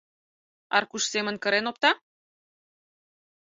Аркуш 0.77 1.03
семын 1.13 1.35
кырен 1.43 1.65
опта? 1.71 1.91